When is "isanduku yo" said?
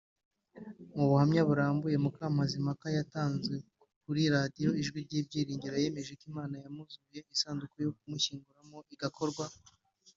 7.33-7.91